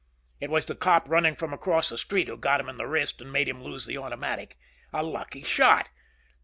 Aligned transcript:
It 0.39 0.49
was 0.49 0.65
the 0.65 0.73
cop 0.73 1.07
running 1.07 1.35
from 1.35 1.53
across 1.53 1.89
the 1.89 1.97
street 1.99 2.27
who 2.27 2.35
got 2.35 2.59
him 2.59 2.67
in 2.67 2.77
the 2.77 2.87
wrist 2.87 3.21
and 3.21 3.31
made 3.31 3.47
him 3.47 3.61
lose 3.63 3.85
the 3.85 3.99
automatic. 3.99 4.57
A 4.91 5.03
lucky 5.03 5.43
shot. 5.43 5.91